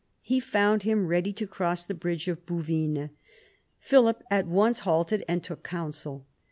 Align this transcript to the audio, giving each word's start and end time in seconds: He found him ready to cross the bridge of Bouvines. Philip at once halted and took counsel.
He 0.23 0.39
found 0.39 0.81
him 0.81 1.05
ready 1.05 1.31
to 1.33 1.45
cross 1.45 1.83
the 1.83 1.93
bridge 1.93 2.27
of 2.27 2.43
Bouvines. 2.47 3.11
Philip 3.79 4.23
at 4.31 4.47
once 4.47 4.79
halted 4.79 5.23
and 5.27 5.43
took 5.43 5.63
counsel. 5.63 6.25